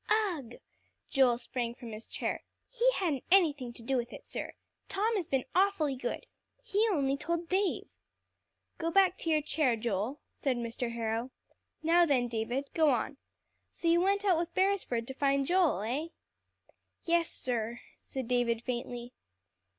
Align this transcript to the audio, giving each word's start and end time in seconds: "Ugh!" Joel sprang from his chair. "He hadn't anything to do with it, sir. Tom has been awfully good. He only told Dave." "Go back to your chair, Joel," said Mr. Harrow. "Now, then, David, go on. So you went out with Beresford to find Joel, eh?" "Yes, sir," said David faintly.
"Ugh!" 0.33 0.55
Joel 1.11 1.37
sprang 1.37 1.75
from 1.75 1.89
his 1.91 2.07
chair. 2.07 2.41
"He 2.71 2.91
hadn't 2.93 3.23
anything 3.29 3.71
to 3.73 3.83
do 3.83 3.97
with 3.97 4.11
it, 4.11 4.25
sir. 4.25 4.53
Tom 4.89 5.15
has 5.15 5.27
been 5.27 5.45
awfully 5.53 5.95
good. 5.95 6.25
He 6.63 6.87
only 6.89 7.15
told 7.15 7.47
Dave." 7.47 7.87
"Go 8.79 8.89
back 8.89 9.15
to 9.19 9.29
your 9.29 9.43
chair, 9.43 9.75
Joel," 9.75 10.19
said 10.31 10.57
Mr. 10.57 10.93
Harrow. 10.93 11.29
"Now, 11.83 12.07
then, 12.07 12.27
David, 12.27 12.67
go 12.73 12.89
on. 12.89 13.17
So 13.69 13.87
you 13.87 14.01
went 14.01 14.25
out 14.25 14.39
with 14.39 14.55
Beresford 14.55 15.05
to 15.05 15.13
find 15.13 15.45
Joel, 15.45 15.81
eh?" 15.81 16.07
"Yes, 17.03 17.29
sir," 17.29 17.81
said 18.01 18.27
David 18.27 18.63
faintly. 18.63 19.13